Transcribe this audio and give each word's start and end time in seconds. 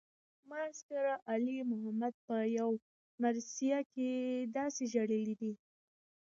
ماسټر 0.49 1.03
علي 1.31 1.57
محمد 1.71 2.13
پۀ 2.25 2.37
يو 2.57 2.69
مرثيه 3.23 3.79
کښې 3.91 4.11
داسې 4.55 4.83
ژړلے 4.91 5.33
دے 5.39 5.51